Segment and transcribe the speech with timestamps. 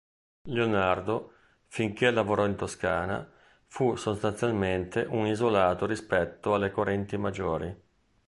[0.47, 1.31] Leonardo,
[1.67, 3.31] finché lavorò in Toscana,
[3.67, 7.81] fu sostanzialmente un isolato rispetto alle correnti maggiori.